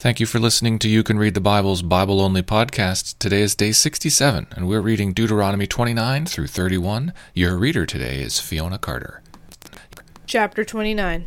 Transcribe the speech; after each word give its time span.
Thank 0.00 0.20
you 0.20 0.26
for 0.26 0.38
listening 0.38 0.78
to 0.78 0.88
You 0.88 1.02
Can 1.02 1.18
Read 1.18 1.34
the 1.34 1.40
Bible's 1.40 1.82
Bible 1.82 2.20
Only 2.20 2.40
podcast. 2.40 3.18
Today 3.18 3.40
is 3.40 3.56
day 3.56 3.72
67, 3.72 4.46
and 4.52 4.68
we're 4.68 4.80
reading 4.80 5.12
Deuteronomy 5.12 5.66
29 5.66 6.24
through 6.24 6.46
31. 6.46 7.12
Your 7.34 7.56
reader 7.56 7.84
today 7.84 8.20
is 8.20 8.38
Fiona 8.38 8.78
Carter. 8.78 9.24
Chapter 10.24 10.64
29 10.64 11.26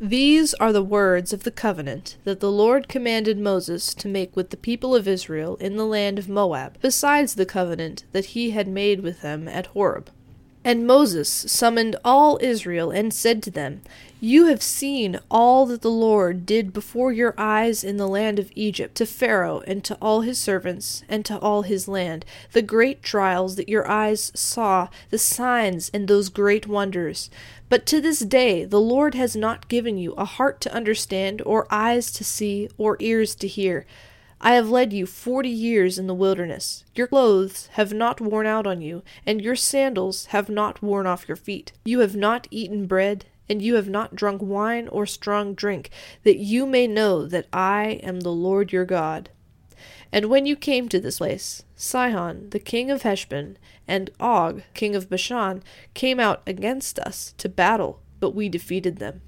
These 0.00 0.54
are 0.54 0.72
the 0.72 0.82
words 0.82 1.34
of 1.34 1.42
the 1.42 1.50
covenant 1.50 2.16
that 2.24 2.40
the 2.40 2.50
Lord 2.50 2.88
commanded 2.88 3.38
Moses 3.38 3.92
to 3.96 4.08
make 4.08 4.34
with 4.34 4.48
the 4.48 4.56
people 4.56 4.94
of 4.94 5.06
Israel 5.06 5.56
in 5.56 5.76
the 5.76 5.84
land 5.84 6.18
of 6.18 6.30
Moab, 6.30 6.78
besides 6.80 7.34
the 7.34 7.44
covenant 7.44 8.04
that 8.12 8.32
he 8.32 8.52
had 8.52 8.68
made 8.68 9.00
with 9.00 9.20
them 9.20 9.46
at 9.46 9.66
Horeb. 9.66 10.08
And 10.68 10.86
Moses 10.86 11.30
summoned 11.30 11.96
all 12.04 12.38
Israel 12.42 12.90
and 12.90 13.14
said 13.14 13.42
to 13.44 13.50
them, 13.50 13.80
You 14.20 14.48
have 14.48 14.62
seen 14.62 15.18
all 15.30 15.64
that 15.64 15.80
the 15.80 15.90
Lord 15.90 16.44
did 16.44 16.74
before 16.74 17.10
your 17.10 17.34
eyes 17.38 17.82
in 17.82 17.96
the 17.96 18.06
land 18.06 18.38
of 18.38 18.52
Egypt, 18.54 18.94
to 18.96 19.06
Pharaoh 19.06 19.62
and 19.66 19.82
to 19.84 19.96
all 20.02 20.20
his 20.20 20.38
servants 20.38 21.04
and 21.08 21.24
to 21.24 21.38
all 21.38 21.62
his 21.62 21.88
land, 21.88 22.26
the 22.52 22.60
great 22.60 23.02
trials 23.02 23.56
that 23.56 23.70
your 23.70 23.88
eyes 23.88 24.30
saw, 24.34 24.88
the 25.08 25.16
signs 25.16 25.90
and 25.94 26.06
those 26.06 26.28
great 26.28 26.66
wonders. 26.66 27.30
But 27.70 27.86
to 27.86 27.98
this 27.98 28.18
day 28.18 28.66
the 28.66 28.78
Lord 28.78 29.14
has 29.14 29.34
not 29.34 29.68
given 29.68 29.96
you 29.96 30.12
a 30.18 30.26
heart 30.26 30.60
to 30.60 30.74
understand, 30.74 31.40
or 31.46 31.66
eyes 31.70 32.10
to 32.10 32.24
see, 32.24 32.68
or 32.76 32.98
ears 33.00 33.34
to 33.36 33.48
hear. 33.48 33.86
I 34.40 34.54
have 34.54 34.70
led 34.70 34.92
you 34.92 35.04
forty 35.04 35.48
years 35.48 35.98
in 35.98 36.06
the 36.06 36.14
wilderness. 36.14 36.84
Your 36.94 37.08
clothes 37.08 37.68
have 37.72 37.92
not 37.92 38.20
worn 38.20 38.46
out 38.46 38.66
on 38.66 38.80
you, 38.80 39.02
and 39.26 39.42
your 39.42 39.56
sandals 39.56 40.26
have 40.26 40.48
not 40.48 40.80
worn 40.80 41.06
off 41.06 41.26
your 41.26 41.36
feet. 41.36 41.72
You 41.84 42.00
have 42.00 42.14
not 42.14 42.46
eaten 42.50 42.86
bread, 42.86 43.26
and 43.48 43.60
you 43.60 43.74
have 43.74 43.88
not 43.88 44.14
drunk 44.14 44.40
wine 44.40 44.86
or 44.88 45.06
strong 45.06 45.54
drink, 45.54 45.90
that 46.22 46.38
you 46.38 46.66
may 46.66 46.86
know 46.86 47.26
that 47.26 47.48
I 47.52 48.00
am 48.02 48.20
the 48.20 48.32
Lord 48.32 48.72
your 48.72 48.84
God. 48.84 49.30
And 50.12 50.26
when 50.26 50.46
you 50.46 50.56
came 50.56 50.88
to 50.88 51.00
this 51.00 51.18
place, 51.18 51.64
Sihon, 51.74 52.50
the 52.50 52.58
king 52.58 52.90
of 52.90 53.02
Heshbon, 53.02 53.58
and 53.86 54.10
Og, 54.20 54.62
king 54.74 54.94
of 54.94 55.10
Bashan, 55.10 55.62
came 55.94 56.20
out 56.20 56.42
against 56.46 56.98
us 56.98 57.34
to 57.38 57.48
battle, 57.48 58.02
but 58.20 58.34
we 58.34 58.48
defeated 58.48 58.98
them. 58.98 59.20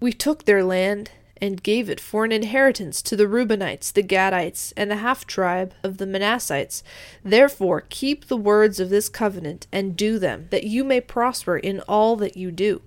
We 0.00 0.12
took 0.12 0.44
their 0.44 0.64
land 0.64 1.12
and 1.40 1.62
gave 1.62 1.88
it 1.90 2.00
for 2.00 2.24
an 2.24 2.32
inheritance 2.32 3.02
to 3.02 3.16
the 3.16 3.26
Reubenites, 3.26 3.92
the 3.92 4.02
Gadites, 4.02 4.72
and 4.76 4.90
the 4.90 4.96
half 4.96 5.26
tribe 5.26 5.74
of 5.82 5.98
the 5.98 6.06
Manassites. 6.06 6.82
Therefore, 7.22 7.84
keep 7.88 8.26
the 8.26 8.36
words 8.36 8.80
of 8.80 8.90
this 8.90 9.08
covenant 9.08 9.66
and 9.70 9.96
do 9.96 10.18
them, 10.18 10.48
that 10.50 10.64
you 10.64 10.84
may 10.84 11.00
prosper 11.00 11.56
in 11.56 11.80
all 11.80 12.16
that 12.16 12.36
you 12.36 12.50
do. 12.50 12.82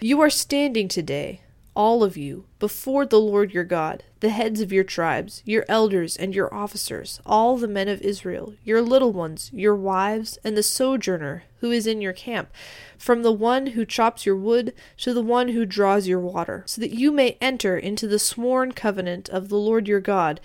You 0.00 0.20
are 0.20 0.30
standing 0.30 0.88
today, 0.88 1.42
all 1.80 2.04
of 2.04 2.14
you, 2.14 2.44
before 2.58 3.06
the 3.06 3.18
Lord 3.18 3.54
your 3.54 3.64
God, 3.64 4.04
the 4.20 4.28
heads 4.28 4.60
of 4.60 4.70
your 4.70 4.84
tribes, 4.84 5.42
your 5.46 5.64
elders 5.66 6.14
and 6.14 6.34
your 6.34 6.52
officers, 6.52 7.22
all 7.24 7.56
the 7.56 7.66
men 7.66 7.88
of 7.88 8.02
Israel, 8.02 8.52
your 8.62 8.82
little 8.82 9.14
ones, 9.14 9.50
your 9.54 9.74
wives, 9.74 10.38
and 10.44 10.58
the 10.58 10.62
sojourner 10.62 11.44
who 11.60 11.70
is 11.70 11.86
in 11.86 12.02
your 12.02 12.12
camp, 12.12 12.50
from 12.98 13.22
the 13.22 13.32
one 13.32 13.68
who 13.68 13.86
chops 13.86 14.26
your 14.26 14.36
wood 14.36 14.74
to 14.98 15.14
the 15.14 15.22
one 15.22 15.48
who 15.48 15.64
draws 15.64 16.06
your 16.06 16.20
water, 16.20 16.64
so 16.66 16.82
that 16.82 16.92
you 16.92 17.10
may 17.10 17.38
enter 17.40 17.78
into 17.78 18.06
the 18.06 18.18
sworn 18.18 18.72
covenant 18.72 19.30
of 19.30 19.48
the 19.48 19.56
Lord 19.56 19.88
your 19.88 20.00
God, 20.00 20.38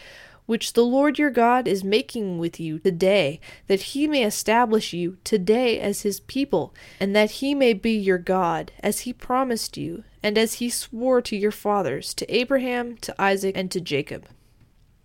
which 0.46 0.74
the 0.74 0.86
Lord 0.86 1.18
your 1.18 1.30
God 1.30 1.68
is 1.68 1.84
making 1.84 2.38
with 2.38 2.60
you 2.60 2.80
today, 2.80 3.40
that 3.68 3.82
he 3.82 4.08
may 4.08 4.24
establish 4.24 4.94
you 4.94 5.18
today 5.24 5.80
as 5.80 6.02
his 6.02 6.20
people, 6.20 6.74
and 7.00 7.16
that 7.16 7.32
he 7.32 7.56
may 7.56 7.74
be 7.74 7.92
your 7.92 8.18
God, 8.18 8.72
as 8.82 9.02
he 9.02 9.14
promised 9.14 9.78
you, 9.78 10.04
and 10.22 10.38
as 10.38 10.56
he 10.56 10.70
swore 10.70 11.22
to 11.22 11.36
your 11.36 11.52
fathers, 11.52 12.14
to 12.14 12.36
Abraham, 12.36 12.98
to 12.98 13.22
Isaac, 13.22 13.56
and 13.58 13.72
to 13.72 13.82
Jacob. 13.82 14.28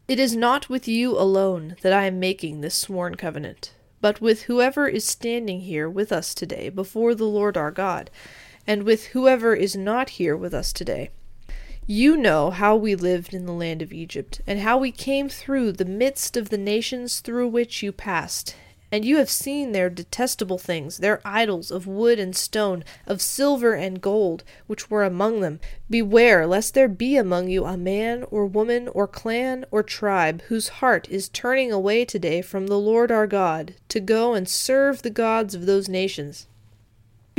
It 0.09 0.19
is 0.19 0.35
not 0.35 0.69
with 0.69 0.89
you 0.89 1.17
alone 1.19 1.77
that 1.83 1.93
I 1.93 2.07
am 2.07 2.19
making 2.19 2.61
this 2.61 2.75
sworn 2.75 3.15
covenant, 3.15 3.73
but 4.01 4.21
with 4.21 4.43
whoever 4.43 4.89
is 4.89 5.05
standing 5.05 5.61
here 5.61 5.89
with 5.89 6.11
us 6.11 6.35
today 6.35 6.69
before 6.69 7.15
the 7.15 7.27
Lord 7.27 7.57
our 7.57 7.71
God, 7.71 8.11
and 8.67 8.83
with 8.83 9.07
whoever 9.09 9.55
is 9.55 9.77
not 9.77 10.11
here 10.11 10.37
with 10.37 10.53
us 10.53 10.73
today. 10.73 11.11
You 11.93 12.17
know 12.17 12.53
how 12.53 12.77
we 12.77 12.95
lived 12.95 13.35
in 13.35 13.47
the 13.47 13.53
land 13.53 13.83
of 13.83 13.93
Egypt, 13.93 14.41
and 14.47 14.61
how 14.61 14.79
we 14.79 14.93
came 14.93 15.29
through 15.29 15.73
the 15.73 15.85
midst 15.85 16.37
of 16.37 16.49
the 16.49 16.57
nations 16.57 17.19
through 17.19 17.49
which 17.49 17.83
you 17.83 17.91
passed. 17.91 18.55
And 18.93 19.05
you 19.05 19.17
have 19.17 19.29
seen 19.29 19.73
their 19.73 19.91
detestable 19.91 20.57
things, 20.57 20.99
their 20.99 21.21
idols 21.25 21.73
of 21.73 21.89
wood 21.89 22.21
and 22.21 22.37
stone, 22.37 22.85
of 23.09 23.21
silver 23.21 23.75
and 23.75 24.01
gold, 24.01 24.45
which 24.69 24.89
were 24.89 25.03
among 25.03 25.41
them. 25.41 25.59
Beware 25.91 26.47
lest 26.47 26.75
there 26.75 26.87
be 26.87 27.17
among 27.17 27.49
you 27.49 27.65
a 27.65 27.77
man 27.77 28.25
or 28.31 28.47
woman 28.47 28.87
or 28.87 29.09
clan 29.09 29.65
or 29.73 29.83
tribe 29.83 30.43
whose 30.43 30.69
heart 30.79 31.09
is 31.11 31.29
turning 31.29 31.73
away 31.73 32.05
today 32.05 32.41
from 32.41 32.69
the 32.69 32.79
Lord 32.79 33.11
our 33.11 33.27
God, 33.27 33.75
to 33.89 33.99
go 33.99 34.35
and 34.35 34.49
serve 34.49 35.03
the 35.03 35.11
gods 35.11 35.57
of 35.57 35.67
those 35.67 35.89
nations. 35.89 36.47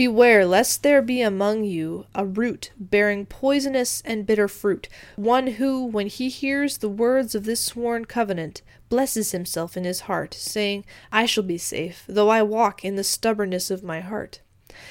Beware 0.01 0.47
lest 0.47 0.81
there 0.81 1.03
be 1.03 1.21
among 1.21 1.63
you 1.63 2.07
a 2.15 2.25
root 2.25 2.71
bearing 2.79 3.27
poisonous 3.27 4.01
and 4.03 4.25
bitter 4.25 4.47
fruit, 4.47 4.89
one 5.15 5.45
who, 5.45 5.85
when 5.85 6.07
he 6.07 6.27
hears 6.27 6.79
the 6.79 6.89
words 6.89 7.35
of 7.35 7.43
this 7.43 7.61
sworn 7.61 8.05
covenant, 8.05 8.63
blesses 8.89 9.31
himself 9.31 9.77
in 9.77 9.83
his 9.83 9.99
heart, 10.09 10.33
saying, 10.33 10.85
I 11.11 11.27
shall 11.27 11.43
be 11.43 11.59
safe, 11.59 12.03
though 12.07 12.29
I 12.29 12.41
walk 12.41 12.83
in 12.83 12.95
the 12.95 13.03
stubbornness 13.03 13.69
of 13.69 13.83
my 13.83 13.99
heart. 13.99 14.41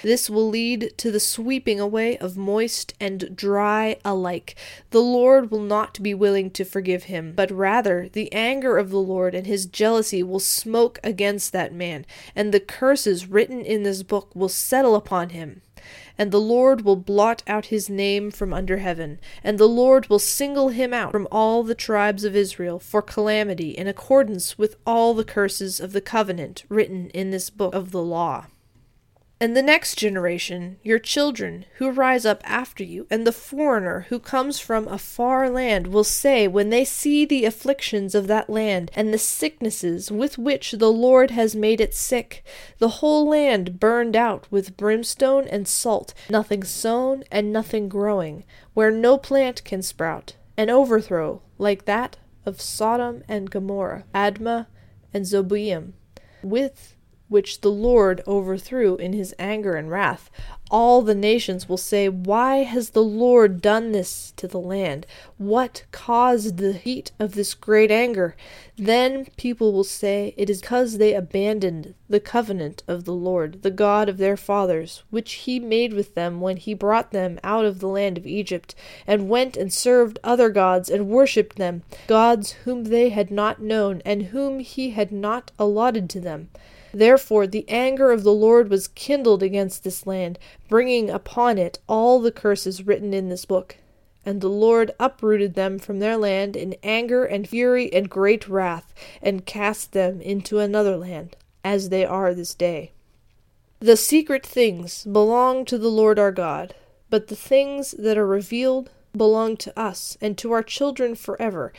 This 0.03 0.31
will 0.31 0.49
lead 0.49 0.93
to 0.99 1.11
the 1.11 1.21
sweeping 1.21 1.81
away 1.81 2.17
of 2.19 2.37
moist 2.37 2.95
and 3.01 3.37
dry 3.37 3.97
alike. 4.05 4.55
The 4.91 5.01
Lord 5.01 5.51
will 5.51 5.61
not 5.61 6.03
be 6.03 6.15
willing 6.15 6.51
to 6.53 6.65
forgive 6.65 7.05
him, 7.05 7.33
but 7.35 7.51
rather 7.51 8.09
the 8.09 8.33
anger 8.33 8.79
of 8.79 8.91
the 8.91 9.01
Lord 9.01 9.35
and 9.35 9.47
his 9.47 9.67
jealousy 9.67 10.23
will 10.23 10.41
smoke 10.41 10.99
against 11.03 11.53
that 11.53 11.73
man, 11.73 12.07
and 12.35 12.53
the 12.53 12.61
curses 12.61 13.27
written 13.27 13.61
in 13.61 13.83
this 13.83 14.03
book 14.03 14.31
will 14.35 14.49
settle 14.49 14.95
upon 14.95 15.31
him. 15.31 15.63
And 16.19 16.31
the 16.31 16.41
Lord 16.41 16.83
will 16.83 16.97
blot 16.97 17.43
out 17.47 17.67
his 17.67 17.89
name 17.89 18.31
from 18.31 18.53
under 18.53 18.77
heaven, 18.77 19.19
and 19.43 19.59
the 19.59 19.69
Lord 19.69 20.09
will 20.09 20.19
single 20.19 20.69
him 20.69 20.93
out 20.93 21.13
from 21.13 21.27
all 21.33 21.63
the 21.63 21.75
tribes 21.75 22.23
of 22.25 22.37
Israel 22.37 22.79
for 22.79 23.01
calamity 23.01 23.71
in 23.71 23.87
accordance 23.87 24.59
with 24.59 24.77
all 24.87 25.15
the 25.15 25.25
curses 25.25 25.81
of 25.81 25.93
the 25.93 26.03
covenant 26.03 26.65
written 26.69 27.09
in 27.11 27.31
this 27.31 27.49
book 27.49 27.75
of 27.75 27.93
the 27.93 28.03
law. 28.03 28.47
And 29.43 29.57
the 29.57 29.63
next 29.63 29.97
generation, 29.97 30.79
your 30.83 30.99
children 30.99 31.65
who 31.77 31.91
rise 31.91 32.27
up 32.27 32.43
after 32.45 32.85
you, 32.85 33.07
and 33.09 33.27
the 33.27 33.33
foreigner 33.33 34.05
who 34.11 34.19
comes 34.19 34.61
from 34.61 34.87
a 34.87 34.99
far 34.99 35.49
land, 35.49 35.87
will 35.87 36.05
say, 36.05 36.47
when 36.47 36.69
they 36.69 36.85
see 36.85 37.25
the 37.25 37.47
afflictions 37.47 38.15
of 38.15 38.27
that 38.27 38.51
land, 38.51 38.91
and 38.95 39.15
the 39.15 39.19
sicknesses 39.19 40.11
with 40.13 40.37
which 40.37 40.73
the 40.73 40.93
Lord 40.93 41.31
has 41.31 41.57
made 41.57 41.81
it 41.81 41.95
sick, 41.95 42.45
the 42.77 43.01
whole 43.01 43.27
land 43.27 43.81
burned 43.81 44.15
out 44.15 44.47
with 44.51 44.77
brimstone 44.77 45.49
and 45.49 45.67
salt, 45.67 46.13
nothing 46.29 46.63
sown 46.63 47.25
and 47.33 47.51
nothing 47.51 47.89
growing, 47.89 48.45
where 48.75 48.91
no 48.91 49.17
plant 49.17 49.65
can 49.65 49.81
sprout, 49.81 50.37
an 50.59 50.69
overthrow 50.69 51.41
like 51.57 51.87
that 51.87 52.19
of 52.45 52.61
Sodom 52.61 53.23
and 53.27 53.51
Gomorrah, 53.51 54.05
Admah 54.15 54.67
and 55.15 55.25
Zeboiim, 55.25 55.93
with 56.43 56.95
which 57.31 57.63
the 57.63 57.71
Lord 57.71 58.21
overthrew 58.27 58.97
in 58.97 59.15
his 59.15 59.35
anger 59.39 59.75
and 59.75 59.91
wrath. 59.91 60.31
All 60.71 61.03
the 61.03 61.17
nations 61.17 61.69
will 61.69 61.77
say, 61.77 62.09
Why 62.09 62.59
has 62.59 62.91
the 62.91 63.03
Lord 63.03 63.61
done 63.61 63.91
this 63.91 64.33
to 64.37 64.47
the 64.47 64.61
land? 64.61 65.05
What 65.37 65.83
caused 65.91 66.59
the 66.59 66.73
heat 66.73 67.11
of 67.19 67.35
this 67.35 67.55
great 67.55 67.91
anger? 67.91 68.37
Then 68.79 69.27
people 69.37 69.73
will 69.73 69.83
say, 69.83 70.33
It 70.37 70.49
is 70.49 70.61
because 70.61 70.99
they 70.99 71.13
abandoned 71.13 71.95
the 72.09 72.21
covenant 72.21 72.85
of 72.87 73.05
the 73.05 73.13
Lord, 73.13 73.63
the 73.63 73.73
God 73.73 74.09
of 74.09 74.19
their 74.19 74.37
fathers, 74.37 75.03
which 75.11 75.33
he 75.33 75.59
made 75.59 75.93
with 75.93 76.15
them 76.15 76.41
when 76.41 76.57
he 76.57 76.73
brought 76.73 77.11
them 77.11 77.41
out 77.43 77.65
of 77.65 77.81
the 77.81 77.89
land 77.89 78.17
of 78.17 78.25
Egypt, 78.25 78.77
and 79.09 79.29
went 79.29 79.57
and 79.57 79.73
served 79.73 80.21
other 80.23 80.51
gods 80.51 80.89
and 80.89 81.09
worshipped 81.09 81.57
them, 81.57 81.83
gods 82.07 82.53
whom 82.65 82.85
they 82.85 83.09
had 83.09 83.33
not 83.33 83.61
known, 83.61 84.03
and 84.05 84.27
whom 84.27 84.61
he 84.61 84.91
had 84.91 85.11
not 85.11 85.51
allotted 85.59 86.09
to 86.11 86.21
them. 86.21 86.49
Therefore 86.93 87.47
the 87.47 87.69
anger 87.69 88.11
of 88.11 88.25
the 88.25 88.33
Lord 88.33 88.69
was 88.69 88.89
kindled 88.89 89.45
against 89.45 89.85
this 89.85 90.09
land, 90.09 90.39
bringing 90.71 91.11
upon 91.11 91.59
it 91.59 91.81
all 91.87 92.21
the 92.21 92.33
curses 92.33 92.87
written 92.87 93.13
in 93.13 93.29
this 93.29 93.45
book. 93.45 93.77
And 94.25 94.41
the 94.41 94.49
Lord 94.49 94.93
uprooted 95.01 95.55
them 95.55 95.79
from 95.79 95.99
their 95.99 96.17
land 96.17 96.57
in 96.57 96.77
anger 96.83 97.25
and 97.25 97.49
fury 97.49 97.93
and 97.93 98.09
great 98.09 98.49
wrath, 98.49 98.95
and 99.21 99.45
cast 99.45 99.93
them 99.93 100.21
into 100.21 100.59
another 100.59 100.97
land, 100.97 101.37
as 101.65 101.89
they 101.89 102.05
are 102.05 102.33
this 102.33 102.55
day. 102.55 102.93
The 103.81 103.97
secret 103.97 104.47
things 104.47 105.05
belong 105.05 105.65
to 105.65 105.79
the 105.79 105.89
Lord 105.89 106.19
our 106.19 106.33
God, 106.33 106.75
but 107.09 107.29
the 107.29 107.37
things 107.37 107.93
that 107.93 108.19
are 108.19 108.27
revealed 108.27 108.91
belong 109.17 109.57
to 109.57 109.79
us 109.79 110.17
and 110.21 110.39
to 110.39 110.53
our 110.53 110.63
children 110.63 111.15
forever, 111.15 111.73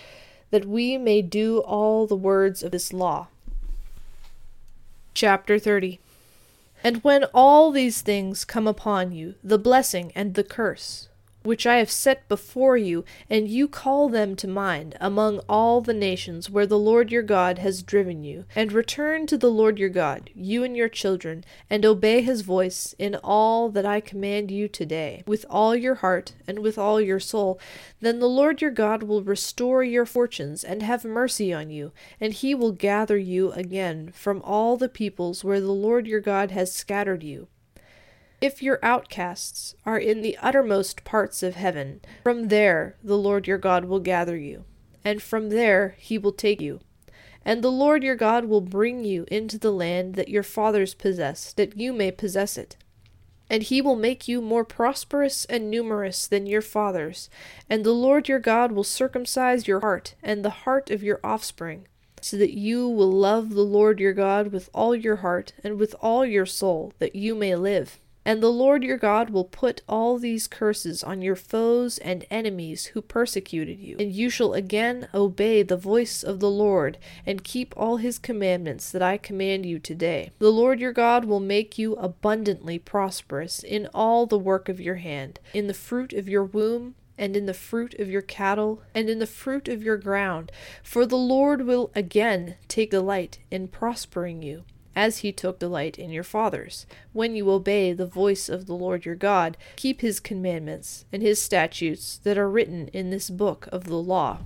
that 0.49 0.65
we 0.65 0.97
may 0.97 1.21
do 1.21 1.59
all 1.59 2.07
the 2.07 2.15
words 2.15 2.63
of 2.63 2.71
this 2.71 2.91
law. 2.91 3.27
Chapter 5.13 5.59
30 5.59 5.99
And 6.83 7.03
when 7.03 7.25
all 7.33 7.71
these 7.71 8.01
things 8.01 8.43
come 8.43 8.67
upon 8.67 9.11
you, 9.11 9.35
the 9.43 9.59
blessing 9.59 10.11
and 10.15 10.33
the 10.33 10.43
curse, 10.43 11.09
which 11.43 11.65
I 11.65 11.77
have 11.77 11.91
set 11.91 12.27
before 12.27 12.77
you, 12.77 13.03
and 13.29 13.47
you 13.47 13.67
call 13.67 14.09
them 14.09 14.35
to 14.37 14.47
mind 14.47 14.95
among 14.99 15.39
all 15.49 15.81
the 15.81 15.93
nations 15.93 16.49
where 16.49 16.67
the 16.67 16.77
Lord 16.77 17.11
your 17.11 17.23
God 17.23 17.59
has 17.59 17.81
driven 17.83 18.23
you, 18.23 18.45
and 18.55 18.71
return 18.71 19.25
to 19.27 19.37
the 19.37 19.49
Lord 19.49 19.79
your 19.79 19.89
God, 19.89 20.29
you 20.35 20.63
and 20.63 20.77
your 20.77 20.89
children, 20.89 21.43
and 21.69 21.85
obey 21.85 22.21
his 22.21 22.41
voice 22.41 22.93
in 22.99 23.15
all 23.23 23.69
that 23.69 23.85
I 23.85 23.99
command 23.99 24.51
you 24.51 24.67
today, 24.67 25.23
with 25.25 25.45
all 25.49 25.75
your 25.75 25.95
heart 25.95 26.33
and 26.47 26.59
with 26.59 26.77
all 26.77 27.01
your 27.01 27.19
soul, 27.19 27.59
then 27.99 28.19
the 28.19 28.27
Lord 28.29 28.61
your 28.61 28.71
God 28.71 29.03
will 29.03 29.23
restore 29.23 29.83
your 29.83 30.05
fortunes 30.05 30.63
and 30.63 30.83
have 30.83 31.03
mercy 31.03 31.53
on 31.53 31.69
you, 31.69 31.91
and 32.19 32.33
he 32.33 32.53
will 32.53 32.71
gather 32.71 33.17
you 33.17 33.51
again 33.53 34.11
from 34.13 34.41
all 34.43 34.77
the 34.77 34.89
peoples 34.89 35.43
where 35.43 35.61
the 35.61 35.71
Lord 35.71 36.07
your 36.07 36.21
God 36.21 36.51
has 36.51 36.73
scattered 36.73 37.23
you 37.23 37.47
if 38.41 38.63
your 38.63 38.79
outcasts 38.81 39.75
are 39.85 39.99
in 39.99 40.23
the 40.23 40.37
uttermost 40.41 41.03
parts 41.03 41.43
of 41.43 41.55
heaven, 41.55 42.01
from 42.23 42.47
there 42.47 42.97
the 43.03 43.17
Lord 43.17 43.47
your 43.47 43.59
God 43.59 43.85
will 43.85 43.99
gather 43.99 44.35
you, 44.35 44.65
and 45.05 45.21
from 45.21 45.49
there 45.49 45.95
he 45.99 46.17
will 46.17 46.31
take 46.33 46.59
you. 46.59 46.79
And 47.45 47.63
the 47.63 47.71
Lord 47.71 48.03
your 48.03 48.15
God 48.15 48.45
will 48.45 48.61
bring 48.61 49.03
you 49.03 49.25
into 49.29 49.57
the 49.57 49.71
land 49.71 50.15
that 50.15 50.29
your 50.29 50.43
fathers 50.43 50.93
possessed, 50.93 51.57
that 51.57 51.77
you 51.77 51.93
may 51.93 52.11
possess 52.11 52.57
it. 52.57 52.77
And 53.49 53.63
he 53.63 53.81
will 53.81 53.95
make 53.95 54.27
you 54.27 54.41
more 54.41 54.63
prosperous 54.63 55.45
and 55.45 55.69
numerous 55.69 56.25
than 56.25 56.45
your 56.45 56.61
fathers. 56.61 57.29
And 57.69 57.83
the 57.83 57.91
Lord 57.93 58.27
your 58.27 58.39
God 58.39 58.71
will 58.71 58.83
circumcise 58.83 59.67
your 59.67 59.81
heart 59.81 60.15
and 60.23 60.43
the 60.43 60.49
heart 60.49 60.89
of 60.89 61.03
your 61.03 61.19
offspring, 61.23 61.87
so 62.21 62.37
that 62.37 62.57
you 62.57 62.87
will 62.87 63.11
love 63.11 63.49
the 63.49 63.65
Lord 63.65 63.99
your 63.99 64.13
God 64.13 64.51
with 64.51 64.69
all 64.73 64.95
your 64.95 65.17
heart 65.17 65.53
and 65.63 65.77
with 65.77 65.95
all 65.99 66.25
your 66.25 66.45
soul, 66.45 66.93
that 66.99 67.15
you 67.15 67.35
may 67.35 67.55
live. 67.55 67.99
And 68.23 68.41
the 68.41 68.51
Lord 68.51 68.83
your 68.83 68.97
God 68.97 69.31
will 69.31 69.45
put 69.45 69.81
all 69.87 70.19
these 70.19 70.47
curses 70.47 71.03
on 71.03 71.23
your 71.23 71.35
foes 71.35 71.97
and 71.97 72.25
enemies 72.29 72.87
who 72.87 73.01
persecuted 73.01 73.79
you. 73.79 73.95
And 73.99 74.11
you 74.11 74.29
shall 74.29 74.53
again 74.53 75.07
obey 75.13 75.63
the 75.63 75.77
voice 75.77 76.21
of 76.21 76.39
the 76.39 76.49
Lord, 76.49 76.99
and 77.25 77.43
keep 77.43 77.73
all 77.75 77.97
his 77.97 78.19
commandments 78.19 78.91
that 78.91 79.01
I 79.01 79.17
command 79.17 79.65
you 79.65 79.79
today. 79.79 80.31
The 80.37 80.51
Lord 80.51 80.79
your 80.79 80.93
God 80.93 81.25
will 81.25 81.39
make 81.39 81.79
you 81.79 81.95
abundantly 81.95 82.77
prosperous 82.77 83.63
in 83.63 83.87
all 83.93 84.27
the 84.27 84.37
work 84.37 84.69
of 84.69 84.79
your 84.79 84.95
hand, 84.95 85.39
in 85.53 85.65
the 85.65 85.73
fruit 85.73 86.13
of 86.13 86.29
your 86.29 86.43
womb, 86.43 86.93
and 87.17 87.35
in 87.35 87.47
the 87.47 87.53
fruit 87.55 87.95
of 87.99 88.09
your 88.09 88.21
cattle, 88.21 88.83
and 88.93 89.09
in 89.09 89.17
the 89.17 89.27
fruit 89.27 89.67
of 89.67 89.81
your 89.81 89.97
ground. 89.97 90.51
For 90.83 91.07
the 91.07 91.17
Lord 91.17 91.65
will 91.65 91.91
again 91.95 92.55
take 92.67 92.91
delight 92.91 93.39
in 93.49 93.67
prospering 93.67 94.43
you 94.43 94.63
as 94.95 95.19
he 95.19 95.31
took 95.31 95.59
delight 95.59 95.97
in 95.97 96.09
your 96.09 96.23
fathers. 96.23 96.85
When 97.13 97.35
you 97.35 97.49
obey 97.49 97.93
the 97.93 98.05
voice 98.05 98.49
of 98.49 98.65
the 98.65 98.73
Lord 98.73 99.05
your 99.05 99.15
God, 99.15 99.57
keep 99.75 100.01
his 100.01 100.19
commandments 100.19 101.05
and 101.11 101.21
his 101.21 101.41
statutes 101.41 102.17
that 102.23 102.37
are 102.37 102.49
written 102.49 102.89
in 102.89 103.09
this 103.09 103.29
book 103.29 103.67
of 103.71 103.85
the 103.85 103.95
law, 103.95 104.39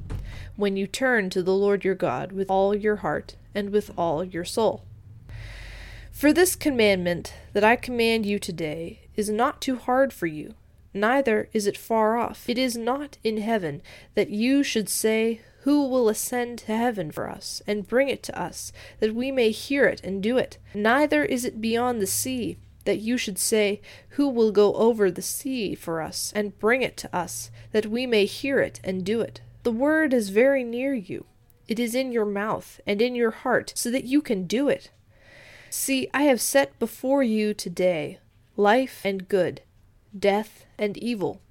when 0.55 0.77
you 0.77 0.87
turn 0.87 1.29
to 1.31 1.41
the 1.41 1.55
Lord 1.55 1.83
your 1.83 1.95
God 1.95 2.31
with 2.31 2.49
all 2.49 2.75
your 2.75 2.97
heart 2.97 3.35
and 3.53 3.71
with 3.71 3.91
all 3.97 4.23
your 4.23 4.45
soul. 4.45 4.83
For 6.11 6.31
this 6.31 6.55
commandment 6.55 7.33
that 7.53 7.63
I 7.63 7.75
command 7.75 8.25
you 8.25 8.39
today 8.39 9.01
is 9.15 9.29
not 9.29 9.61
too 9.61 9.75
hard 9.75 10.13
for 10.13 10.27
you, 10.27 10.53
neither 10.93 11.49
is 11.51 11.67
it 11.67 11.77
far 11.77 12.17
off. 12.17 12.47
It 12.47 12.57
is 12.57 12.77
not 12.77 13.17
in 13.23 13.37
heaven 13.37 13.81
that 14.13 14.29
you 14.29 14.63
should 14.63 14.87
say, 14.87 15.41
who 15.65 15.87
will 15.87 16.09
ascend 16.09 16.59
to 16.59 16.77
heaven 16.77 17.09
for 17.11 17.27
us, 17.27 17.59
and 17.65 17.87
bring 17.87 18.07
it 18.07 18.21
to 18.21 18.39
us, 18.39 18.71
that 18.99 19.15
we 19.15 19.31
may 19.31 19.49
hear 19.49 19.87
it 19.87 19.99
and 20.03 20.21
do 20.21 20.37
it? 20.37 20.59
Neither 20.75 21.25
is 21.25 21.43
it 21.43 21.59
beyond 21.59 21.99
the 21.99 22.05
sea, 22.05 22.57
that 22.83 22.99
you 22.99 23.17
should 23.17 23.39
say, 23.39 23.81
Who 24.09 24.29
will 24.29 24.51
go 24.51 24.75
over 24.75 25.09
the 25.09 25.23
sea 25.23 25.73
for 25.73 26.03
us, 26.03 26.31
and 26.35 26.59
bring 26.59 26.83
it 26.83 26.95
to 26.97 27.15
us, 27.15 27.49
that 27.71 27.87
we 27.87 28.05
may 28.05 28.25
hear 28.25 28.59
it 28.59 28.79
and 28.83 29.03
do 29.03 29.21
it? 29.21 29.41
The 29.63 29.71
word 29.71 30.13
is 30.13 30.29
very 30.29 30.63
near 30.63 30.93
you. 30.93 31.25
It 31.67 31.79
is 31.79 31.95
in 31.95 32.11
your 32.11 32.27
mouth 32.27 32.79
and 32.85 33.01
in 33.01 33.15
your 33.15 33.31
heart, 33.31 33.73
so 33.75 33.89
that 33.89 34.05
you 34.05 34.21
can 34.21 34.45
do 34.45 34.69
it. 34.69 34.91
See, 35.71 36.07
I 36.13 36.23
have 36.23 36.41
set 36.41 36.77
before 36.77 37.23
you 37.23 37.55
today 37.55 38.19
life 38.55 39.01
and 39.03 39.27
good, 39.27 39.61
death 40.15 40.67
and 40.77 40.95
evil. 40.97 41.41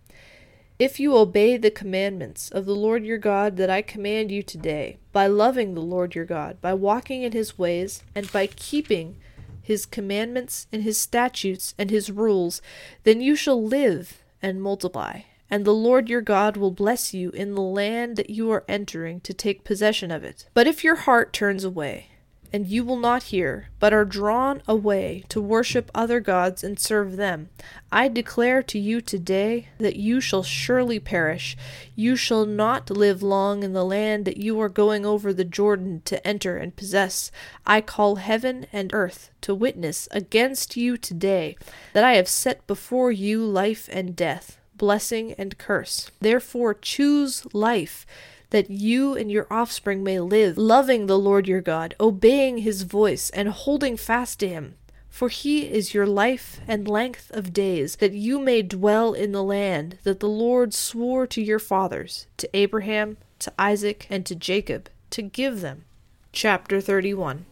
If 0.77 0.99
you 0.99 1.17
obey 1.17 1.57
the 1.57 1.71
commandments 1.71 2.51
of 2.51 2.67
the 2.67 2.75
Lord 2.75 3.05
your 3.05 3.19
God 3.19 3.57
that 3.59 3.71
I 3.71 3.81
command 3.81 4.33
you 4.33 4.43
today, 4.43 4.99
by 5.13 5.29
loving 5.29 5.75
the 5.75 5.81
Lord 5.81 6.17
your 6.17 6.25
God, 6.25 6.61
by 6.61 6.75
walking 6.75 7.23
in 7.23 7.31
his 7.31 7.57
ways, 7.57 8.03
and 8.13 8.31
by 8.33 8.49
keeping 8.49 9.17
his 9.63 9.87
commandments 9.87 10.67
and 10.73 10.83
his 10.83 10.99
statutes 10.99 11.77
and 11.79 11.91
his 11.91 12.11
rules, 12.11 12.61
then 13.05 13.21
you 13.21 13.37
shall 13.37 13.65
live 13.65 14.25
and 14.43 14.61
multiply, 14.61 15.21
and 15.49 15.65
the 15.65 15.73
Lord 15.73 16.09
your 16.09 16.21
God 16.21 16.57
will 16.57 16.73
bless 16.73 17.15
you 17.15 17.31
in 17.31 17.55
the 17.55 17.63
land 17.63 18.17
that 18.17 18.31
you 18.31 18.51
are 18.51 18.65
entering 18.67 19.21
to 19.21 19.33
take 19.33 19.63
possession 19.63 20.11
of 20.11 20.25
it. 20.25 20.49
But 20.55 20.67
if 20.67 20.83
your 20.83 20.97
heart 20.97 21.33
turns 21.33 21.63
away, 21.63 22.09
and 22.55 22.69
you 22.69 22.85
will 22.85 22.97
not 22.97 23.25
hear, 23.25 23.69
but 23.81 23.93
are 23.93 24.05
drawn 24.05 24.63
away 24.69 25.25
to 25.29 25.41
worship 25.41 25.91
other 25.93 26.21
gods 26.21 26.63
and 26.63 26.79
serve 26.79 27.17
them. 27.17 27.49
I 27.91 28.07
declare 28.07 28.63
to 28.63 28.79
you 28.79 29.01
today 29.01 29.71
that 29.79 29.97
you 29.97 30.21
shall 30.21 30.45
surely 30.45 31.01
perish. 31.01 31.57
You 31.97 32.15
shall 32.15 32.47
not 32.47 32.89
live 32.91 33.25
long 33.25 33.65
in 33.65 33.73
the 33.73 33.85
land 33.85 34.25
that 34.27 34.37
you 34.37 34.61
are 34.61 34.69
going 34.69 35.05
over 35.05 35.33
the 35.33 35.45
Jordan 35.45 36.03
to 36.05 36.25
enter 36.25 36.57
and 36.57 36.77
possess. 36.77 37.33
I 37.67 37.81
call 37.81 38.17
heaven 38.17 38.69
and 38.73 38.95
earth 38.95 39.33
to 39.41 39.53
witness 39.53 40.07
against 40.13 40.77
you 40.77 40.97
today 40.97 41.57
that 41.93 42.05
I 42.05 42.15
have 42.15 42.29
set 42.29 42.65
before 42.69 43.11
you 43.11 43.45
life 43.45 43.89
and 43.91 44.15
death, 44.15 44.59
blessing 44.77 45.33
and 45.33 45.59
curse. 45.59 46.09
Therefore 46.21 46.73
choose 46.73 47.53
life 47.53 48.07
that 48.51 48.71
you 48.71 49.15
and 49.17 49.31
your 49.31 49.47
offspring 49.51 50.03
may 50.03 50.21
live, 50.21 50.57
loving 50.57 51.07
the 51.07 51.19
Lord 51.19 51.49
your 51.49 51.61
God, 51.61 51.95
obeying 51.99 52.59
his 52.59 52.83
voice, 52.83 53.31
and 53.31 53.49
holding 53.49 53.97
fast 53.97 54.41
to 54.41 54.49
him. 54.49 54.75
For 55.09 55.29
he 55.29 55.69
is 55.69 55.95
your 55.95 56.07
life 56.07 56.61
and 56.67 56.89
length 56.89 57.31
of 57.31 57.53
days, 57.53 57.97
that 57.97 58.15
you 58.15 58.41
may 58.41 58.63
dwell 58.63 59.13
in 59.13 59.31
the 59.31 59.45
land 59.45 59.99
that 60.03 60.19
the 60.19 60.29
Lord 60.29 60.75
swore 60.75 61.27
to 61.29 61.41
your 61.41 61.61
fathers, 61.61 62.27
to 62.39 62.51
Abraham, 62.53 63.17
to 63.39 63.53
Isaac, 63.57 64.09
and 64.11 64.27
to 64.27 64.35
Jacob, 64.35 64.89
to 65.11 65.23
give 65.23 65.61
them. 65.61 65.85
Chapter 66.33 66.81
31 66.81 67.47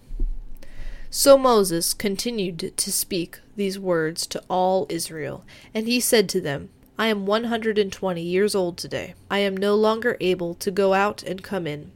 So 1.09 1.39
Moses 1.39 1.95
continued 1.95 2.73
to 2.77 2.91
speak 2.91 3.39
these 3.55 3.79
words 3.79 4.27
to 4.27 4.43
all 4.49 4.87
Israel, 4.89 5.45
and 5.73 5.87
he 5.87 6.01
said 6.01 6.29
to 6.31 6.41
them, 6.41 6.71
I 7.03 7.09
am 7.09 7.27
120 7.27 8.23
years 8.23 8.55
old 8.55 8.77
today. 8.77 9.15
I 9.29 9.41
am 9.41 9.57
no 9.57 9.75
longer 9.75 10.17
able 10.21 10.55
to 10.55 10.71
go 10.71 10.95
out 10.95 11.25
and 11.25 11.43
come 11.43 11.67
in. 11.67 11.91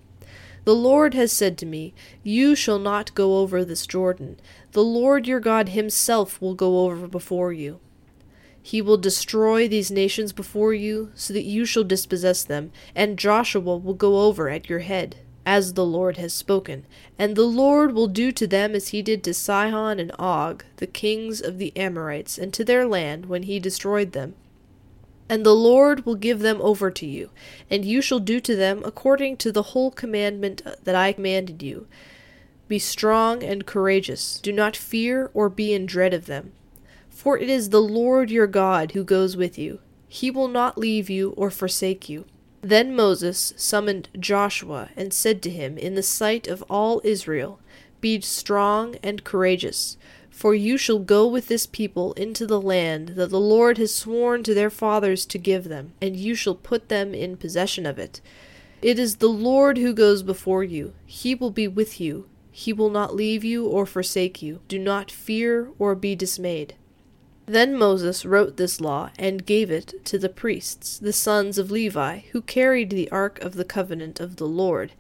The 0.65 0.75
Lord 0.75 1.15
has 1.15 1.31
said 1.31 1.57
to 1.59 1.65
me, 1.65 1.95
You 2.25 2.57
shall 2.57 2.81
not 2.81 3.15
go 3.15 3.39
over 3.39 3.65
this 3.65 3.87
Jordan. 3.87 4.41
The 4.73 4.83
Lord 4.83 5.29
your 5.29 5.39
God 5.39 5.69
himself 5.69 6.41
will 6.41 6.57
go 6.57 6.81
over 6.81 7.07
before 7.07 7.53
you. 7.53 7.79
He 8.61 8.83
will 8.83 8.97
destroy 8.97 9.69
these 9.69 9.93
nations 9.93 10.33
before 10.33 10.75
you, 10.75 11.13
so 11.15 11.33
that 11.35 11.45
you 11.45 11.65
shall 11.65 11.85
dispossess 11.85 12.43
them, 12.43 12.73
and 12.93 13.17
Joshua 13.17 13.77
will 13.77 13.95
go 13.95 14.23
over 14.23 14.49
at 14.49 14.69
your 14.69 14.81
head, 14.81 15.19
as 15.47 15.75
the 15.75 15.87
Lord 15.87 16.17
has 16.17 16.35
spoken. 16.35 16.85
And 17.17 17.37
the 17.37 17.45
Lord 17.45 17.95
will 17.95 18.09
do 18.09 18.33
to 18.33 18.47
them 18.49 18.75
as 18.75 18.89
he 18.89 19.03
did 19.03 19.23
to 19.23 19.35
Sihon 19.35 20.01
and 20.01 20.11
Og, 20.19 20.65
the 20.79 20.89
kings 20.89 21.41
of 21.41 21.59
the 21.59 21.73
Amorites, 21.77 22.39
and 22.39 22.53
to 22.55 22.65
their 22.65 22.89
land 22.89 23.27
when 23.27 23.45
he 23.45 23.61
destroyed 23.61 24.11
them. 24.11 24.35
And 25.29 25.45
the 25.45 25.55
Lord 25.55 26.07
will 26.07 26.15
give 26.15 26.39
them 26.39 26.61
over 26.61 26.91
to 26.91 27.07
you, 27.07 27.31
and 27.69 27.85
you 27.85 28.01
shall 28.01 28.21
do 28.21 28.39
to 28.41 28.55
them 28.55 28.83
according 28.85 29.39
to 29.39 29.51
the 29.51 29.63
whole 29.63 29.91
commandment 29.91 30.63
that 30.85 30.95
I 30.95 31.13
commanded 31.13 31.63
you. 31.63 31.87
Be 32.69 32.79
strong 32.79 33.43
and 33.43 33.67
courageous. 33.67 34.41
Do 34.41 34.53
not 34.53 34.77
fear 34.77 35.31
or 35.35 35.49
be 35.49 35.73
in 35.73 35.87
dread 35.87 36.15
of 36.15 36.27
them. 36.27 36.53
For 37.09 37.39
it 37.39 37.49
is 37.49 37.71
the 37.71 37.83
Lord 37.83 38.31
your 38.31 38.47
God 38.47 38.93
who 38.93 39.03
goes 39.05 39.37
with 39.37 39.57
you. 39.59 39.81
He 40.09 40.31
will 40.31 40.49
not 40.49 40.79
leave 40.79 41.09
you 41.11 41.31
or 41.31 41.51
forsake 41.51 42.09
you. 42.09 42.25
Then 42.61 42.95
Moses 42.95 43.53
summoned 43.57 44.09
Joshua 44.19 44.91
and 44.97 45.13
said 45.13 45.43
to 45.43 45.51
him 45.51 45.79
in 45.79 45.95
the 45.95 46.03
sight 46.03 46.49
of 46.49 46.63
all 46.69 47.01
Israel, 47.05 47.61
Be 48.01 48.21
strong 48.21 48.97
and 49.03 49.23
courageous. 49.23 49.97
For 50.37 50.55
you 50.55 50.77
shall 50.77 50.99
go 50.99 51.27
with 51.27 51.49
this 51.49 51.65
people 51.65 52.13
into 52.13 52.47
the 52.47 52.61
land 52.61 53.15
that 53.17 53.31
the 53.31 53.41
Lord 53.41 53.79
has 53.79 53.95
sworn 53.95 54.43
to 54.43 54.53
their 54.53 54.69
fathers 54.69 55.25
to 55.25 55.39
give 55.39 55.65
them, 55.65 55.95
and 55.99 56.15
you 56.15 56.35
shall 56.35 56.55
put 56.55 56.91
them 56.91 57.15
in 57.15 57.39
possession 57.39 57.87
of 57.87 57.99
it. 57.99 58.21
It 58.83 58.99
is 58.99 59.17
the 59.17 59.31
Lord 59.31 59.79
who 59.79 59.95
goes 59.95 60.23
before 60.23 60.63
you. 60.63 60.93
He 61.07 61.35
will 61.35 61.51
be 61.51 61.67
with 61.67 62.03
you. 62.03 62.29
He 62.53 62.75
will 62.75 62.91
not 62.91 63.17
leave 63.17 63.45
you 63.45 63.67
or 63.67 63.87
forsake 63.87 64.43
you. 64.43 64.61
Do 64.69 64.79
not 64.79 65.11
fear 65.11 65.71
or 65.79 65.95
be 65.95 66.15
dismayed. 66.15 66.75
Then 67.47 67.75
Moses 67.75 68.27
wrote 68.27 68.59
this 68.59 68.79
law 68.79 69.09
and 69.19 69.47
gave 69.47 69.71
it 69.71 70.05
to 70.05 70.19
the 70.19 70.29
priests, 70.29 70.99
the 70.99 71.15
sons 71.15 71.57
of 71.57 71.71
Levi, 71.71 72.25
who 72.33 72.43
carried 72.43 72.91
the 72.91 73.11
ark 73.11 73.41
of 73.41 73.55
the 73.55 73.65
covenant 73.65 74.21
of 74.21 74.37
the 74.37 74.47
Lord, 74.47 74.93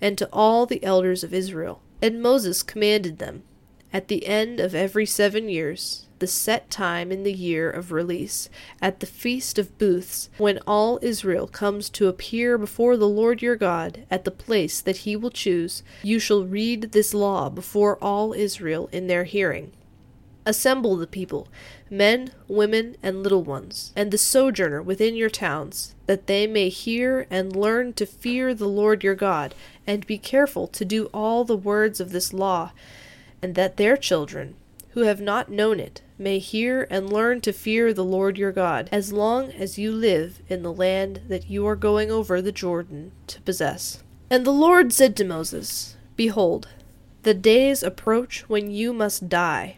and 0.00 0.18
to 0.18 0.28
all 0.32 0.66
the 0.66 0.82
elders 0.82 1.22
of 1.22 1.32
Israel. 1.32 1.80
And 2.02 2.20
Moses 2.20 2.64
commanded 2.64 3.20
them 3.20 3.44
at 3.92 4.08
the 4.08 4.26
end 4.26 4.60
of 4.60 4.74
every 4.74 5.06
seven 5.06 5.48
years, 5.48 6.06
the 6.20 6.26
set 6.26 6.70
time 6.70 7.10
in 7.10 7.22
the 7.22 7.32
year 7.32 7.70
of 7.70 7.92
release, 7.92 8.48
at 8.80 9.00
the 9.00 9.06
feast 9.06 9.58
of 9.58 9.76
booths, 9.78 10.28
when 10.38 10.58
all 10.66 10.98
Israel 11.02 11.46
comes 11.46 11.88
to 11.90 12.08
appear 12.08 12.56
before 12.58 12.96
the 12.96 13.08
Lord 13.08 13.42
your 13.42 13.56
God 13.56 14.04
at 14.10 14.24
the 14.24 14.30
place 14.30 14.80
that 14.80 14.98
he 14.98 15.16
will 15.16 15.30
choose, 15.30 15.82
you 16.02 16.18
shall 16.18 16.44
read 16.44 16.92
this 16.92 17.14
law 17.14 17.48
before 17.48 17.96
all 17.96 18.32
Israel 18.32 18.88
in 18.92 19.06
their 19.06 19.24
hearing. 19.24 19.72
Assemble 20.46 20.96
the 20.96 21.06
people, 21.06 21.48
men, 21.90 22.32
women, 22.48 22.96
and 23.02 23.22
little 23.22 23.42
ones, 23.42 23.92
and 23.94 24.10
the 24.10 24.18
sojourner 24.18 24.80
within 24.82 25.14
your 25.14 25.30
towns, 25.30 25.94
that 26.06 26.26
they 26.26 26.46
may 26.46 26.68
hear 26.68 27.26
and 27.30 27.54
learn 27.54 27.92
to 27.94 28.06
fear 28.06 28.54
the 28.54 28.68
Lord 28.68 29.04
your 29.04 29.14
God, 29.14 29.54
and 29.86 30.06
be 30.06 30.18
careful 30.18 30.66
to 30.68 30.84
do 30.84 31.06
all 31.12 31.44
the 31.44 31.56
words 31.56 32.00
of 32.00 32.12
this 32.12 32.32
law, 32.32 32.72
and 33.42 33.54
that 33.54 33.76
their 33.76 33.96
children, 33.96 34.54
who 34.90 35.00
have 35.00 35.20
not 35.20 35.50
known 35.50 35.80
it, 35.80 36.02
may 36.18 36.38
hear 36.38 36.86
and 36.90 37.12
learn 37.12 37.40
to 37.40 37.52
fear 37.52 37.92
the 37.92 38.04
Lord 38.04 38.36
your 38.36 38.52
God, 38.52 38.88
as 38.92 39.12
long 39.12 39.50
as 39.52 39.78
you 39.78 39.92
live 39.92 40.42
in 40.48 40.62
the 40.62 40.72
land 40.72 41.22
that 41.28 41.48
you 41.48 41.66
are 41.66 41.76
going 41.76 42.10
over 42.10 42.42
the 42.42 42.52
Jordan 42.52 43.12
to 43.28 43.40
possess. 43.42 44.02
And 44.28 44.44
the 44.44 44.52
Lord 44.52 44.92
said 44.92 45.16
to 45.16 45.24
Moses, 45.24 45.96
Behold, 46.16 46.68
the 47.22 47.34
days 47.34 47.82
approach 47.82 48.48
when 48.48 48.70
you 48.70 48.92
must 48.92 49.28
die 49.28 49.76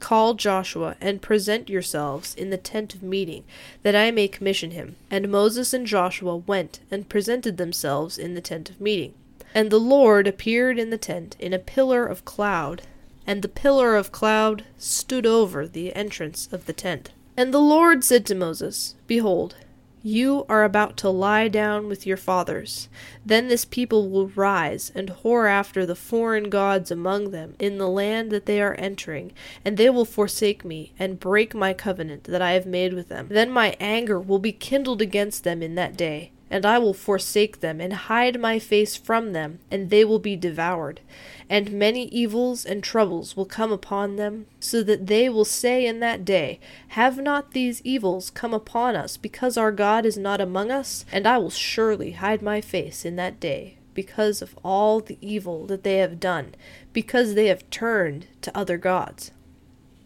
Call 0.00 0.34
Joshua, 0.34 0.96
and 1.00 1.20
present 1.20 1.68
yourselves 1.68 2.34
in 2.34 2.50
the 2.50 2.56
tent 2.56 2.94
of 2.94 3.02
meeting, 3.02 3.44
that 3.82 3.96
I 3.96 4.10
may 4.10 4.28
commission 4.28 4.70
him. 4.70 4.96
And 5.10 5.28
Moses 5.28 5.72
and 5.72 5.86
Joshua 5.86 6.36
went 6.36 6.80
and 6.90 7.08
presented 7.08 7.56
themselves 7.56 8.16
in 8.16 8.34
the 8.34 8.40
tent 8.40 8.70
of 8.70 8.80
meeting. 8.80 9.14
And 9.54 9.70
the 9.70 9.80
Lord 9.80 10.26
appeared 10.26 10.78
in 10.78 10.90
the 10.90 10.98
tent 10.98 11.36
in 11.38 11.52
a 11.52 11.58
pillar 11.58 12.04
of 12.06 12.24
cloud, 12.24 12.82
and 13.26 13.42
the 13.42 13.48
pillar 13.48 13.96
of 13.96 14.12
cloud 14.12 14.64
stood 14.76 15.26
over 15.26 15.66
the 15.66 15.94
entrance 15.94 16.48
of 16.52 16.66
the 16.66 16.72
tent. 16.72 17.10
And 17.36 17.52
the 17.54 17.60
Lord 17.60 18.04
said 18.04 18.26
to 18.26 18.34
Moses, 18.34 18.94
Behold, 19.06 19.54
you 20.02 20.44
are 20.48 20.64
about 20.64 20.96
to 20.98 21.10
lie 21.10 21.48
down 21.48 21.88
with 21.88 22.06
your 22.06 22.16
fathers. 22.16 22.88
Then 23.26 23.48
this 23.48 23.64
people 23.64 24.08
will 24.08 24.28
rise 24.28 24.92
and 24.94 25.10
whore 25.10 25.50
after 25.50 25.84
the 25.84 25.96
foreign 25.96 26.50
gods 26.50 26.90
among 26.90 27.30
them 27.30 27.54
in 27.58 27.78
the 27.78 27.88
land 27.88 28.30
that 28.30 28.46
they 28.46 28.60
are 28.60 28.74
entering, 28.78 29.32
and 29.64 29.76
they 29.76 29.90
will 29.90 30.04
forsake 30.04 30.64
me 30.64 30.92
and 30.98 31.20
break 31.20 31.54
my 31.54 31.74
covenant 31.74 32.24
that 32.24 32.42
I 32.42 32.52
have 32.52 32.66
made 32.66 32.94
with 32.94 33.08
them. 33.08 33.28
Then 33.30 33.50
my 33.50 33.76
anger 33.80 34.20
will 34.20 34.38
be 34.38 34.52
kindled 34.52 35.02
against 35.02 35.44
them 35.44 35.62
in 35.62 35.74
that 35.74 35.96
day 35.96 36.32
and 36.50 36.64
I 36.64 36.78
will 36.78 36.94
forsake 36.94 37.60
them, 37.60 37.80
and 37.80 37.92
hide 37.92 38.40
my 38.40 38.58
face 38.58 38.96
from 38.96 39.32
them, 39.32 39.58
and 39.70 39.90
they 39.90 40.04
will 40.04 40.18
be 40.18 40.36
devoured. 40.36 41.00
And 41.48 41.72
many 41.72 42.06
evils 42.08 42.64
and 42.64 42.82
troubles 42.82 43.36
will 43.36 43.44
come 43.44 43.72
upon 43.72 44.16
them, 44.16 44.46
so 44.60 44.82
that 44.82 45.06
they 45.06 45.28
will 45.28 45.44
say 45.44 45.86
in 45.86 46.00
that 46.00 46.24
day, 46.24 46.58
Have 46.88 47.18
not 47.18 47.52
these 47.52 47.82
evils 47.82 48.30
come 48.30 48.54
upon 48.54 48.96
us, 48.96 49.16
because 49.16 49.56
our 49.56 49.72
God 49.72 50.06
is 50.06 50.16
not 50.16 50.40
among 50.40 50.70
us? 50.70 51.04
And 51.12 51.26
I 51.26 51.38
will 51.38 51.50
surely 51.50 52.12
hide 52.12 52.42
my 52.42 52.60
face 52.60 53.04
in 53.04 53.16
that 53.16 53.40
day, 53.40 53.76
because 53.92 54.40
of 54.40 54.58
all 54.64 55.00
the 55.00 55.18
evil 55.20 55.66
that 55.66 55.82
they 55.84 55.98
have 55.98 56.20
done, 56.20 56.54
because 56.92 57.34
they 57.34 57.46
have 57.46 57.68
turned 57.68 58.26
to 58.42 58.56
other 58.56 58.78
gods. 58.78 59.32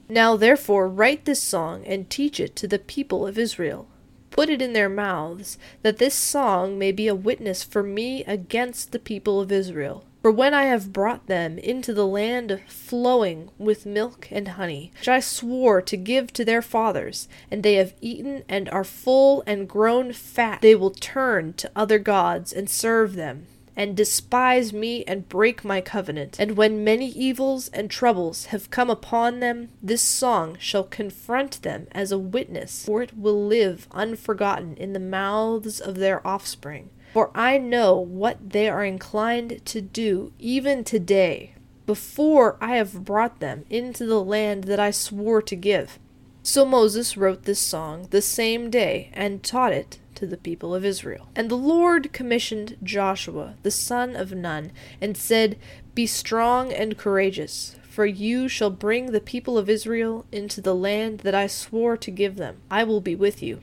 Now 0.09 0.37
therefore 0.37 0.89
write 0.89 1.25
this 1.25 1.43
song, 1.43 1.85
and 1.87 2.11
teach 2.11 2.41
it 2.41 2.57
to 2.57 2.67
the 2.67 2.79
people 2.79 3.27
of 3.27 3.39
Israel 3.39 3.87
put 4.33 4.51
it 4.51 4.61
in 4.61 4.73
their 4.73 4.89
mouths, 4.89 5.57
that 5.83 5.99
this 5.99 6.15
song 6.15 6.77
may 6.79 6.91
be 6.91 7.07
a 7.07 7.15
witness 7.15 7.63
for 7.63 7.85
me 7.85 8.25
against 8.25 8.91
the 8.91 8.99
people 8.99 9.41
of 9.41 9.53
Israel. 9.53 10.05
For 10.23 10.31
when 10.31 10.55
I 10.55 10.65
have 10.65 10.93
brought 10.93 11.27
them 11.27 11.59
into 11.59 11.93
the 11.93 12.07
land 12.07 12.61
flowing 12.69 13.51
with 13.59 13.87
milk 13.87 14.29
and 14.31 14.49
honey, 14.49 14.93
which 14.99 15.09
I 15.09 15.21
swore 15.21 15.83
to 15.83 15.97
give 15.97 16.33
to 16.35 16.45
their 16.45 16.63
fathers, 16.63 17.29
and 17.51 17.63
they 17.63 17.75
have 17.75 17.95
eaten 18.01 18.45
and 18.49 18.69
are 18.71 18.85
full 18.85 19.43
and 19.47 19.69
grown 19.69 20.13
fat, 20.13 20.61
they 20.63 20.75
will 20.75 20.93
turn 20.93 21.55
to 21.55 21.71
other 21.75 21.99
gods 21.99 22.53
and 22.53 22.71
serve 22.71 23.15
them 23.15 23.47
and 23.77 23.97
despise 23.97 24.73
me 24.73 25.05
and 25.05 25.29
break 25.29 25.65
my 25.65 25.81
covenant. 25.81 26.39
And 26.39 26.57
when 26.57 26.85
many 26.85 27.09
evils 27.09 27.69
and 27.69 27.91
troubles 27.91 28.47
have 28.47 28.71
come 28.71 28.91
upon 28.91 29.41
them, 29.41 29.71
this 29.83 30.03
song 30.03 30.57
shall 30.61 30.85
confront 30.85 31.63
them 31.63 31.87
as 31.93 32.13
a 32.13 32.19
witness, 32.19 32.85
for 32.85 33.03
it 33.03 33.17
will 33.17 33.47
live 33.47 33.89
unforgotten 33.93 34.77
in 34.77 34.93
the 34.93 35.01
mouths 35.01 35.81
of 35.81 35.97
their 35.97 36.27
offspring. 36.27 36.91
For 37.13 37.31
I 37.35 37.59
know 37.59 37.95
what 37.99 38.51
they 38.51 38.69
are 38.69 38.85
inclined 38.85 39.65
to 39.67 39.81
do 39.81 40.33
even 40.39 40.85
today, 40.85 41.55
before 41.85 42.57
I 42.61 42.77
have 42.77 43.05
brought 43.05 43.41
them 43.41 43.65
into 43.69 44.07
the 44.07 44.23
land 44.23 44.65
that 44.65 44.81
I 44.81 44.93
swore 44.93 45.43
to 45.43 45.57
give. 45.57 45.99
So 46.45 46.65
Moses 46.65 47.17
wrote 47.17 47.45
this 47.45 47.61
song 47.61 48.09
the 48.11 48.21
same 48.21 48.69
day 48.69 49.11
and 49.13 49.45
taught 49.45 49.73
it 49.73 50.01
to 50.17 50.27
the 50.27 50.37
people 50.37 50.75
of 50.75 50.85
Israel. 50.85 51.29
And 51.37 51.49
the 51.49 51.57
Lord 51.57 52.13
commissioned 52.13 52.77
Joshua, 52.83 53.55
the 53.63 53.71
son 53.71 54.17
of 54.17 54.33
Nun, 54.33 54.73
and 55.01 55.17
said, 55.17 55.57
Be 55.95 56.05
strong 56.05 56.73
and 56.73 56.99
courageous, 56.99 57.77
for 57.89 58.07
you 58.07 58.49
shall 58.49 58.71
bring 58.71 59.13
the 59.13 59.21
people 59.21 59.57
of 59.57 59.71
Israel 59.71 60.27
into 60.33 60.61
the 60.61 60.75
land 60.75 61.21
that 61.21 61.35
I 61.35 61.47
swore 61.47 61.97
to 61.99 62.11
give 62.11 62.35
them. 62.35 62.57
I 62.69 62.83
will 62.83 63.01
be 63.01 63.15
with 63.15 63.41
you. 63.41 63.61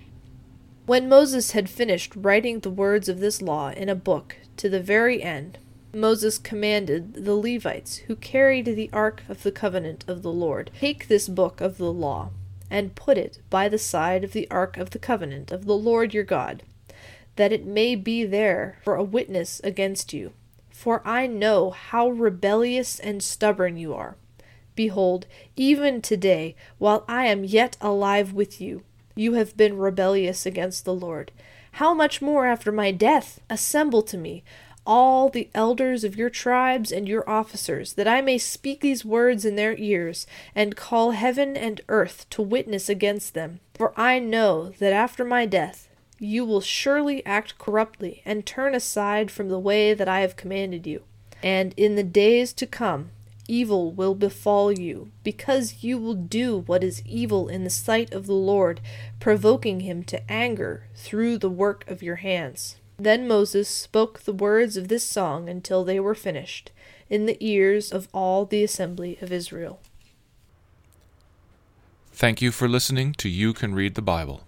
When 0.86 1.10
Moses 1.10 1.52
had 1.52 1.70
finished 1.70 2.14
writing 2.16 2.62
the 2.62 2.70
words 2.70 3.10
of 3.10 3.20
this 3.20 3.42
law 3.42 3.72
in 3.72 3.90
a 3.90 3.96
book 3.96 4.38
to 4.56 4.70
the 4.70 4.80
very 4.80 5.22
end, 5.22 5.58
Moses 5.94 6.38
commanded 6.38 7.26
the 7.26 7.36
Levites, 7.36 7.98
who 8.08 8.16
carried 8.16 8.66
the 8.66 8.90
ark 8.94 9.24
of 9.28 9.44
the 9.44 9.52
covenant 9.52 10.06
of 10.08 10.22
the 10.22 10.32
Lord, 10.32 10.72
Take 10.80 11.10
this 11.10 11.28
book 11.28 11.60
of 11.60 11.78
the 11.78 11.92
law 11.92 12.32
and 12.70 12.96
put 12.96 13.18
it 13.18 13.40
by 13.50 13.68
the 13.68 13.78
side 13.78 14.24
of 14.24 14.34
the 14.34 14.50
ark 14.50 14.78
of 14.78 14.92
the 14.92 15.00
covenant 15.00 15.52
of 15.52 15.66
the 15.66 15.78
Lord 15.78 16.14
your 16.14 16.24
God, 16.24 16.64
that 17.36 17.52
it 17.52 17.66
may 17.66 17.96
be 17.96 18.26
there 18.26 18.80
for 18.84 18.96
a 18.96 19.04
witness 19.04 19.60
against 19.64 20.14
you. 20.14 20.34
For 20.70 21.02
I 21.06 21.28
know 21.28 21.72
how 21.72 22.10
rebellious 22.10 23.00
and 23.00 23.22
stubborn 23.22 23.78
you 23.78 23.94
are. 23.94 24.16
Behold, 24.76 25.26
even 25.56 26.02
today, 26.02 26.56
while 26.78 27.04
I 27.08 27.26
am 27.26 27.44
yet 27.44 27.76
alive 27.82 28.32
with 28.32 28.62
you, 28.62 28.84
you 29.16 29.34
have 29.34 29.58
been 29.58 29.78
rebellious 29.78 30.46
against 30.46 30.86
the 30.86 30.94
Lord. 30.94 31.32
How 31.74 31.94
much 31.94 32.22
more 32.22 32.48
after 32.48 32.72
my 32.72 32.92
death? 32.92 33.42
Assemble 33.50 34.02
to 34.04 34.18
me 34.18 34.44
all 34.90 35.30
the 35.30 35.50
elders 35.54 36.04
of 36.04 36.16
your 36.16 36.32
tribes 36.32 36.92
and 36.92 37.08
your 37.08 37.30
officers, 37.30 37.94
that 37.94 38.08
I 38.08 38.22
may 38.22 38.40
speak 38.40 38.82
these 38.82 39.06
words 39.06 39.46
in 39.46 39.56
their 39.56 39.76
ears, 39.78 40.26
and 40.56 40.76
call 40.76 41.12
heaven 41.12 41.56
and 41.56 41.80
earth 41.88 42.28
to 42.32 42.42
witness 42.42 42.90
against 42.90 43.36
them. 43.36 43.60
For 43.76 43.94
I 43.96 44.18
know 44.18 44.70
that 44.80 44.92
after 44.92 45.24
my 45.24 45.46
death 45.46 45.90
you 46.18 46.44
will 46.44 46.60
surely 46.60 47.24
act 47.24 47.60
corruptly, 47.60 48.24
and 48.26 48.48
turn 48.48 48.74
aside 48.74 49.30
from 49.30 49.50
the 49.50 49.60
way 49.60 49.94
that 49.94 50.10
I 50.10 50.22
have 50.22 50.36
commanded 50.36 50.88
you. 50.88 51.04
And 51.44 51.74
in 51.78 51.96
the 51.96 52.04
days 52.04 52.52
to 52.54 52.66
come, 52.66 53.12
evil 53.48 53.92
will 53.92 54.16
befall 54.16 54.72
you, 54.72 55.12
because 55.24 55.84
you 55.84 56.00
will 56.00 56.16
do 56.16 56.64
what 56.66 56.84
is 56.84 57.04
evil 57.06 57.48
in 57.48 57.64
the 57.64 57.70
sight 57.70 58.12
of 58.12 58.26
the 58.26 58.34
Lord, 58.34 58.82
provoking 59.20 59.82
him 59.82 60.04
to 60.06 60.30
anger 60.30 60.88
through 60.96 61.38
the 61.38 61.50
work 61.50 61.88
of 61.88 62.02
your 62.02 62.18
hands. 62.18 62.76
Then 63.00 63.30
Moses 63.30 63.70
spoke 63.70 64.20
the 64.20 64.34
words 64.34 64.76
of 64.76 64.90
this 64.90 65.04
song 65.04 65.48
until 65.48 65.86
they 65.86 66.02
were 66.02 66.14
finished, 66.14 66.72
in 67.10 67.26
the 67.26 67.38
ears 67.40 67.94
of 67.94 68.10
all 68.14 68.46
the 68.46 68.62
assembly 68.62 69.18
of 69.22 69.32
Israel. 69.32 69.80
Thank 72.12 72.42
you 72.42 72.52
for 72.52 72.68
listening 72.68 73.14
to 73.14 73.30
You 73.30 73.54
Can 73.54 73.74
Read 73.74 73.96
the 73.96 74.02
Bible. 74.02 74.44